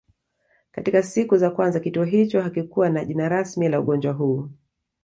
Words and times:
Katika 0.71 1.03
siku 1.03 1.37
za 1.37 1.49
kwanza 1.49 1.79
kituo 1.79 2.03
hicho 2.03 2.41
hakikuwa 2.41 2.89
na 2.89 3.05
jina 3.05 3.29
rasmi 3.29 3.69
la 3.69 3.79
ugonjwa 3.79 4.13
huu 4.13 4.49